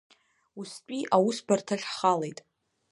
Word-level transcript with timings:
Устәи 0.59 1.01
аусбарҭахь 1.15 1.85
ҳхалеит. 1.91 2.39